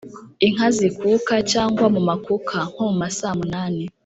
Inka 0.45 0.67
zikuka 0.77 1.35
cyangwa 1.51 1.85
mu 1.93 2.01
makuka 2.09 2.57
(nko 2.69 2.83
mu 2.89 2.95
masaa 3.01 3.33
munani) 3.39 3.85